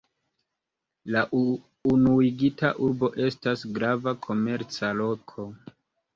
La 1.15 1.21
unuigita 1.49 2.73
urbo 2.89 3.11
estas 3.27 3.67
grava 3.77 4.17
komerca 4.27 4.93
loko. 5.05 5.49